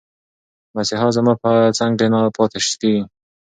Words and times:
مسیحا 0.75 1.07
زما 1.15 1.33
په 1.43 1.51
څنګ 1.77 1.91
کې 1.99 2.07
پاتې 2.37 2.59
کېږي. 2.81 3.01